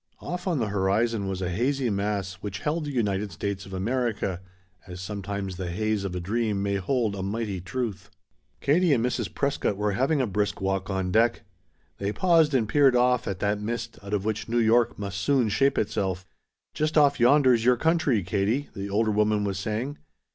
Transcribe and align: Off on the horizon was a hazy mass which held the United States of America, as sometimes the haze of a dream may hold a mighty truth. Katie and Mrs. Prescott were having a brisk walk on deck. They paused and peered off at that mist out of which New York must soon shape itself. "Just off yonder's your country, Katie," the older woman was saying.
Off 0.19 0.47
on 0.47 0.57
the 0.57 0.69
horizon 0.69 1.27
was 1.27 1.43
a 1.43 1.51
hazy 1.51 1.91
mass 1.91 2.33
which 2.41 2.57
held 2.61 2.85
the 2.85 2.91
United 2.91 3.31
States 3.31 3.67
of 3.67 3.71
America, 3.73 4.41
as 4.87 4.99
sometimes 4.99 5.57
the 5.57 5.69
haze 5.69 6.03
of 6.03 6.15
a 6.15 6.19
dream 6.19 6.63
may 6.63 6.77
hold 6.77 7.13
a 7.13 7.21
mighty 7.21 7.61
truth. 7.61 8.09
Katie 8.61 8.93
and 8.93 9.05
Mrs. 9.05 9.31
Prescott 9.31 9.77
were 9.77 9.91
having 9.91 10.19
a 10.19 10.25
brisk 10.25 10.59
walk 10.59 10.89
on 10.89 11.11
deck. 11.11 11.43
They 11.99 12.11
paused 12.11 12.55
and 12.55 12.67
peered 12.67 12.95
off 12.95 13.27
at 13.27 13.37
that 13.41 13.61
mist 13.61 13.99
out 14.01 14.15
of 14.15 14.25
which 14.25 14.49
New 14.49 14.57
York 14.57 14.97
must 14.97 15.21
soon 15.21 15.49
shape 15.49 15.77
itself. 15.77 16.25
"Just 16.73 16.97
off 16.97 17.19
yonder's 17.19 17.63
your 17.63 17.77
country, 17.77 18.23
Katie," 18.23 18.69
the 18.73 18.89
older 18.89 19.11
woman 19.11 19.43
was 19.43 19.59
saying. 19.59 19.99